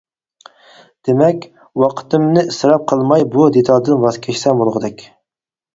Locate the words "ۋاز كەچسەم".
4.07-4.65